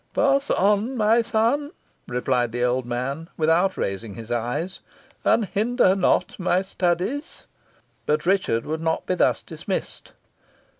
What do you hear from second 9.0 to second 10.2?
be thus dismissed.